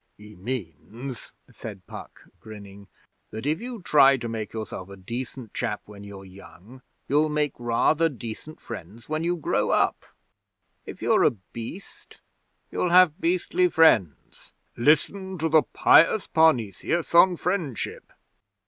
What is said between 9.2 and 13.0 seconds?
you grow up. If you're a beast, you'll